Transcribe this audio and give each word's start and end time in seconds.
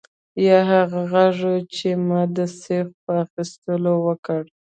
یا 0.45 0.59
هغه 0.71 1.01
غږ 1.13 1.37
و 1.51 1.53
چې 1.75 1.87
ما 2.07 2.21
د 2.35 2.37
سیخ 2.61 2.85
په 3.03 3.11
اخیستلو 3.23 3.93
وکړ 4.07 4.41